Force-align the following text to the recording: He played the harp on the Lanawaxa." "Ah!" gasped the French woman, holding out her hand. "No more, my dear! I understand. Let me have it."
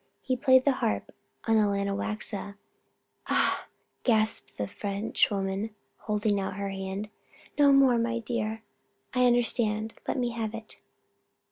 He 0.19 0.35
played 0.35 0.65
the 0.65 0.71
harp 0.81 1.11
on 1.47 1.57
the 1.57 1.65
Lanawaxa." 1.67 2.55
"Ah!" 3.27 3.67
gasped 4.03 4.57
the 4.57 4.67
French 4.67 5.29
woman, 5.29 5.75
holding 5.97 6.39
out 6.39 6.55
her 6.55 6.69
hand. 6.71 7.07
"No 7.59 7.71
more, 7.71 7.99
my 7.99 8.17
dear! 8.17 8.63
I 9.13 9.27
understand. 9.27 9.93
Let 10.07 10.17
me 10.17 10.31
have 10.31 10.55
it." 10.55 10.79